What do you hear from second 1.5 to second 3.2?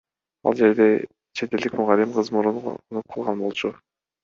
элдик мугалим кыз мурун конуп